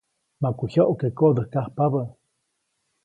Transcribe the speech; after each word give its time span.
Maku 0.41 0.63
jyoʼke 0.71 1.07
koʼdäjkajpabä. 1.17 2.03